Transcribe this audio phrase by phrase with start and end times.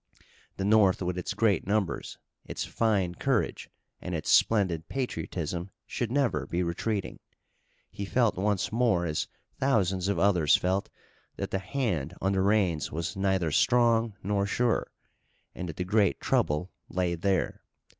[0.57, 2.17] The North with its great numbers,
[2.47, 3.69] its fine courage
[4.01, 7.19] and its splendid patriotism should never be retreating.
[7.91, 9.27] He felt once more as
[9.59, 10.89] thousands of others felt
[11.35, 14.89] that the hand on the reins was neither strong nor sure,
[15.53, 17.61] and that the great trouble lay there.